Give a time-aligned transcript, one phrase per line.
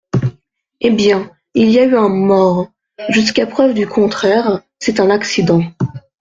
[0.79, 2.65] Eh bien, il y a eu un mort.
[3.09, 5.61] Jusqu’à preuve du contraire c’est un accident.